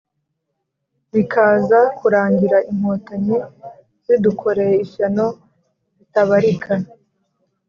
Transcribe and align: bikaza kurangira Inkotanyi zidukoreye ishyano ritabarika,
bikaza 1.13 1.79
kurangira 1.97 2.57
Inkotanyi 2.71 3.37
zidukoreye 4.05 4.75
ishyano 4.85 5.25
ritabarika, 5.97 6.73